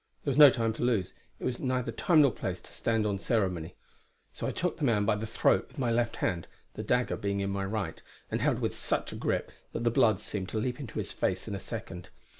[0.23, 3.05] There was no time to lose, and it was neither time nor place to stand
[3.05, 3.75] on ceremony;
[4.33, 7.39] so I took the man by the throat with my left hand, the dagger being
[7.39, 8.01] in my right,
[8.31, 11.47] and held with such a grip that the blood seemed to leap into his face
[11.47, 12.09] in a second.